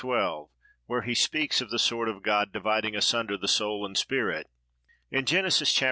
12, 0.01 0.49
where 0.87 1.03
he 1.03 1.13
speaks 1.13 1.61
of 1.61 1.69
the 1.69 1.77
sword 1.77 2.09
of 2.09 2.23
God 2.23 2.51
"dividing 2.51 2.95
asunder 2.95 3.37
the 3.37 3.47
soul 3.47 3.85
and 3.85 3.95
spirit." 3.95 4.47
In 5.11 5.27
Genesis, 5.27 5.71
chap. 5.73 5.79